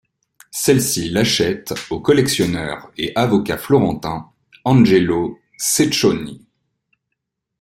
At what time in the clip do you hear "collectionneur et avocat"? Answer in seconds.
1.99-3.59